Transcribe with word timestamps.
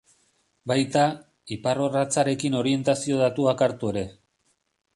Baita, 0.69 1.03
iparrorratzarekin 1.57 2.57
orientazio 2.63 3.21
datuak 3.23 3.65
hartu 3.67 3.93
ere. 3.95 4.07